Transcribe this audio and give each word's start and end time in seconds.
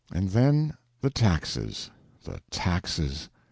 And 0.11 0.29
then, 0.31 0.73
the 1.01 1.11
taxes, 1.11 1.91
the 2.23 2.41
taxes! 2.49 3.29